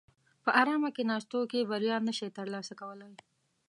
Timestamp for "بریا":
1.71-1.97